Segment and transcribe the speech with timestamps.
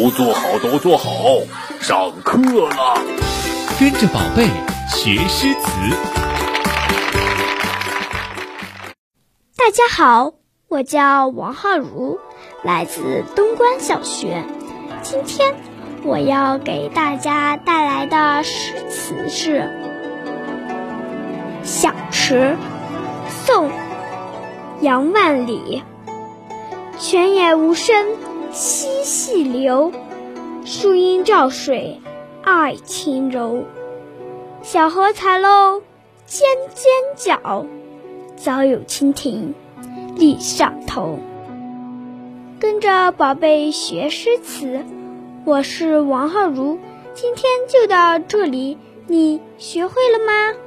[0.00, 1.12] 都坐好，都坐好，
[1.78, 2.38] 上课
[2.70, 3.02] 了。
[3.78, 4.48] 跟着宝贝
[4.88, 5.70] 学诗词。
[9.58, 10.32] 大家好，
[10.68, 12.18] 我叫王浩如，
[12.62, 14.42] 来自东关小学。
[15.02, 15.54] 今天
[16.02, 19.60] 我要给大家带来的诗词是
[21.62, 22.56] 《小池》，
[23.44, 23.68] 宋·
[24.80, 25.82] 杨万里。
[26.98, 28.06] 泉眼无声
[28.52, 29.92] 溪细流，
[30.64, 32.00] 树阴照水
[32.42, 33.62] 爱轻柔。
[34.62, 35.82] 小荷才露
[36.26, 37.64] 尖尖角，
[38.36, 39.54] 早有蜻蜓
[40.16, 41.20] 立上头。
[42.58, 44.84] 跟着宝贝学诗词，
[45.44, 46.78] 我是王浩如。
[47.14, 50.58] 今天就到这里，你学会了吗？